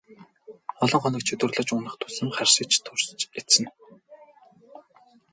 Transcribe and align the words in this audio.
Олон 0.83 1.01
хоног 1.03 1.23
чөдөрлөж 1.27 1.69
унах 1.75 1.95
тусам 2.01 2.27
харшиж 2.35 2.73
турж 2.85 3.05
эцнэ. 3.39 3.69